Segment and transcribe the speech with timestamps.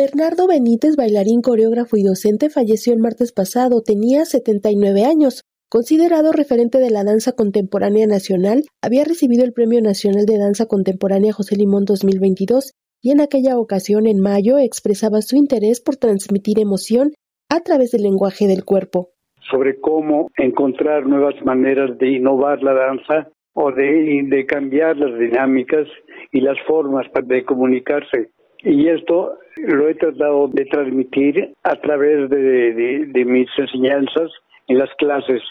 [0.00, 3.82] Bernardo Benítez, bailarín, coreógrafo y docente, falleció el martes pasado.
[3.84, 5.42] Tenía 79 años.
[5.68, 11.34] Considerado referente de la danza contemporánea nacional, había recibido el Premio Nacional de Danza Contemporánea
[11.34, 17.10] José Limón 2022 y en aquella ocasión, en mayo, expresaba su interés por transmitir emoción
[17.50, 19.10] a través del lenguaje del cuerpo.
[19.50, 25.86] Sobre cómo encontrar nuevas maneras de innovar la danza o de, de cambiar las dinámicas
[26.32, 28.30] y las formas de comunicarse.
[28.62, 34.30] Y esto lo he tratado de transmitir a través de, mis enseñanzas
[34.68, 35.42] en las clases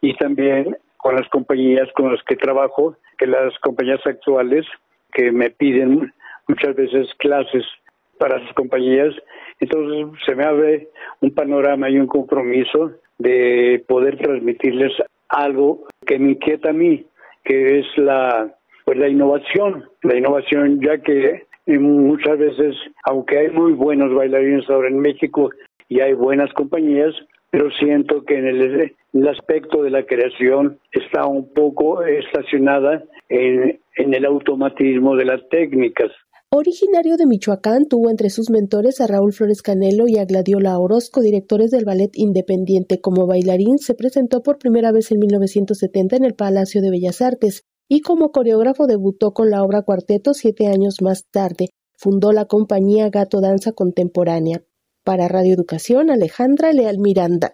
[0.00, 4.64] y también con las compañías con las que trabajo, que las compañías actuales
[5.12, 6.12] que me piden
[6.46, 7.64] muchas veces clases
[8.18, 9.14] para sus compañías.
[9.58, 10.88] Entonces se me abre
[11.20, 14.92] un panorama y un compromiso de poder transmitirles
[15.28, 17.04] algo que me inquieta a mí,
[17.44, 18.54] que es la
[18.84, 24.88] pues la innovación, la innovación ya que muchas veces, aunque hay muy buenos bailarines ahora
[24.88, 25.50] en México
[25.88, 27.14] y hay buenas compañías,
[27.50, 34.14] pero siento que en el, aspecto de la creación está un poco estacionada en, en
[34.14, 36.10] el automatismo de las técnicas.
[36.54, 41.22] Originario de Michoacán, tuvo entre sus mentores a Raúl Flores Canelo y a Gladiola Orozco,
[41.22, 43.00] directores del Ballet Independiente.
[43.00, 47.64] Como bailarín, se presentó por primera vez en 1970 en el Palacio de Bellas Artes
[47.88, 51.70] y como coreógrafo debutó con la obra Cuarteto siete años más tarde.
[51.94, 54.64] Fundó la compañía Gato Danza Contemporánea.
[55.04, 57.50] Para Radio Educación, Alejandra Leal Miranda.